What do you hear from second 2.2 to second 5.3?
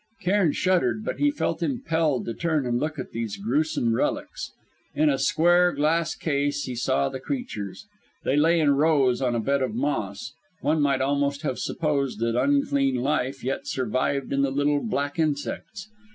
to turn and look at these gruesome relics. In a